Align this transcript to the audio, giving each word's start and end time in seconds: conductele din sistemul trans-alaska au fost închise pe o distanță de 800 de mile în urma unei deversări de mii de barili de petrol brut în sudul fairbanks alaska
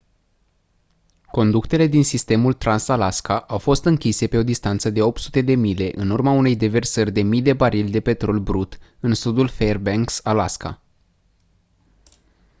conductele 1.31 1.85
din 1.87 2.03
sistemul 2.03 2.53
trans-alaska 2.53 3.39
au 3.39 3.57
fost 3.57 3.85
închise 3.85 4.27
pe 4.27 4.37
o 4.37 4.43
distanță 4.43 4.89
de 4.89 5.01
800 5.01 5.41
de 5.41 5.55
mile 5.55 5.91
în 5.95 6.09
urma 6.09 6.31
unei 6.31 6.55
deversări 6.55 7.11
de 7.11 7.21
mii 7.21 7.41
de 7.41 7.53
barili 7.53 7.91
de 7.91 7.99
petrol 7.99 8.39
brut 8.39 8.77
în 8.99 9.13
sudul 9.13 9.47
fairbanks 9.47 10.19
alaska 10.23 10.81